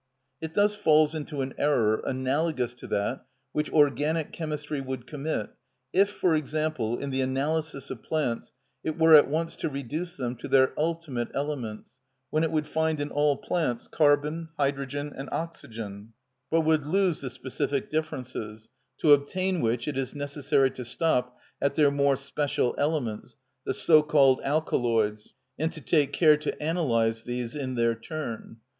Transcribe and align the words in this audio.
It 0.41 0.55
thus 0.55 0.73
falls 0.75 1.13
into 1.13 1.41
an 1.43 1.53
error 1.59 2.01
analogous 2.03 2.73
to 2.73 2.87
that 2.87 3.23
which 3.51 3.69
organic 3.71 4.31
chemistry 4.33 4.81
would 4.81 5.05
commit 5.05 5.51
if, 5.93 6.09
for 6.09 6.33
example, 6.33 6.97
in 6.97 7.11
the 7.11 7.21
analysis 7.21 7.91
of 7.91 8.01
plants 8.01 8.51
it 8.83 8.97
were 8.97 9.13
at 9.13 9.27
once 9.27 9.55
to 9.57 9.69
reduce 9.69 10.17
them 10.17 10.35
to 10.37 10.47
their 10.47 10.73
ultimate 10.75 11.29
elements, 11.35 11.99
when 12.31 12.43
it 12.43 12.49
would 12.49 12.65
find 12.65 12.99
in 12.99 13.11
all 13.11 13.37
plants 13.37 13.87
carbon, 13.87 14.49
hydrogen, 14.57 15.13
and 15.15 15.29
oxygen, 15.31 16.13
but 16.49 16.61
would 16.61 16.87
lose 16.87 17.21
the 17.21 17.29
specific 17.29 17.87
differences, 17.91 18.69
to 18.97 19.13
obtain 19.13 19.61
which 19.61 19.87
it 19.87 19.99
is 19.99 20.15
necessary 20.15 20.71
to 20.71 20.83
stop 20.83 21.37
at 21.61 21.75
their 21.75 21.91
more 21.91 22.15
special 22.15 22.73
elements, 22.79 23.35
the 23.67 23.73
so 23.75 24.01
called 24.01 24.41
alkaloids, 24.43 25.35
and 25.59 25.71
to 25.71 25.79
take 25.79 26.11
care 26.11 26.37
to 26.37 26.59
analyse 26.59 27.21
these 27.21 27.53
in 27.55 27.75
their 27.75 27.93
turn. 27.93 28.57